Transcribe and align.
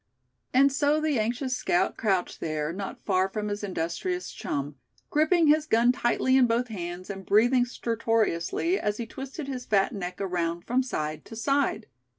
And 0.51 0.71
so 0.73 0.99
the 0.99 1.19
anxious 1.19 1.55
scout 1.55 1.95
crouched 1.95 2.39
there, 2.39 2.73
not 2.73 2.99
far 3.05 3.29
from 3.29 3.49
his 3.49 3.63
industrious 3.63 4.31
chum, 4.31 4.77
gripping 5.11 5.45
his 5.45 5.67
gun 5.67 5.91
tightly 5.91 6.37
in 6.37 6.47
both 6.47 6.69
hands, 6.69 7.11
and 7.11 7.23
breathing 7.23 7.65
stertorously 7.65 8.79
as 8.79 8.97
he 8.97 9.05
twisted 9.05 9.47
his 9.47 9.67
fat 9.67 9.93
neck 9.93 10.19
around 10.19 10.65
from 10.65 10.81
side 10.81 11.23
to 11.25 11.35
side. 11.35 11.85